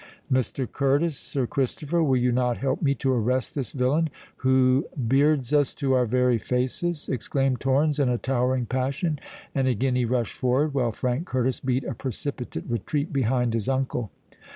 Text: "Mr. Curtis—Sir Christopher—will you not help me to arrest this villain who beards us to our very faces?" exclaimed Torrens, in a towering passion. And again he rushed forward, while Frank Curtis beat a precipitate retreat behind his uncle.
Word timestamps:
"Mr. 0.31 0.67
Curtis—Sir 0.71 1.45
Christopher—will 1.45 2.17
you 2.17 2.31
not 2.31 2.57
help 2.57 2.81
me 2.81 2.95
to 2.95 3.11
arrest 3.13 3.53
this 3.53 3.69
villain 3.69 4.09
who 4.37 4.87
beards 5.07 5.53
us 5.53 5.75
to 5.75 5.93
our 5.93 6.07
very 6.07 6.39
faces?" 6.39 7.07
exclaimed 7.07 7.59
Torrens, 7.61 7.99
in 7.99 8.09
a 8.09 8.17
towering 8.17 8.65
passion. 8.65 9.19
And 9.53 9.67
again 9.67 9.95
he 9.95 10.05
rushed 10.05 10.35
forward, 10.35 10.73
while 10.73 10.91
Frank 10.91 11.27
Curtis 11.27 11.59
beat 11.59 11.83
a 11.83 11.93
precipitate 11.93 12.63
retreat 12.67 13.13
behind 13.13 13.53
his 13.53 13.69
uncle. 13.69 14.09